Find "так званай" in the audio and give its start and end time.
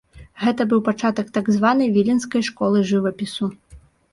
1.35-1.91